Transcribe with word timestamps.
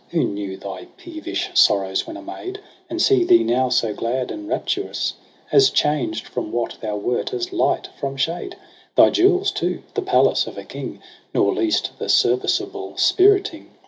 Who 0.09 0.23
knew 0.23 0.57
thy 0.57 0.85
peevish 0.97 1.51
sorrows 1.53 2.07
when 2.07 2.17
a 2.17 2.23
maid, 2.23 2.59
And 2.89 2.99
see 2.99 3.23
thee 3.23 3.43
now 3.43 3.69
so 3.69 3.93
glad 3.93 4.31
and 4.31 4.49
rapturous. 4.49 5.13
As 5.51 5.69
changed 5.69 6.25
from 6.27 6.51
what 6.51 6.75
thou 6.81 6.95
wert 6.95 7.35
as 7.35 7.51
Ught 7.51 7.85
from 7.99 8.17
shade• 8.17 8.55
Thy 8.95 9.11
jewels, 9.11 9.51
too, 9.51 9.83
the 9.93 10.01
palace 10.01 10.47
of 10.47 10.57
a 10.57 10.63
king. 10.63 11.03
Nor 11.35 11.53
least 11.53 11.91
the 11.99 12.09
serviceable 12.09 12.97
spiriting. 12.97 13.69